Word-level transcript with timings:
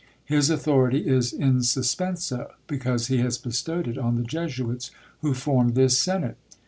His 0.25 0.49
authority 0.49 1.07
is 1.07 1.31
in 1.31 1.59
suspenso, 1.61 2.53
because 2.65 3.05
he 3.05 3.17
has 3.19 3.37
bestowed 3.37 3.87
it 3.87 3.99
on 3.99 4.15
the 4.15 4.23
Jesuits 4.23 4.89
who 5.19 5.35
form 5.35 5.73
this 5.75 5.95
senate. 5.95 6.37